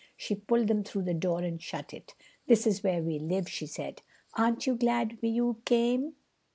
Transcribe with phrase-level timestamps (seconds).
[0.17, 2.15] She pulled them through the door, and shut it.
[2.47, 4.01] "This is where we live," she said.
[4.33, 6.13] "Aren't you glad you came?"